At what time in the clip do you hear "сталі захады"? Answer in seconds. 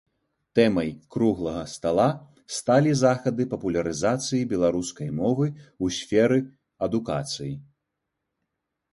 2.59-3.43